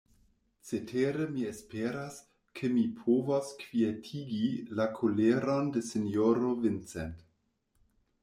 [0.67, 2.15] Cetere mi esperas,
[2.59, 4.41] ke mi povos kvietigi
[4.79, 7.21] la koleron de sinjoro Vincent.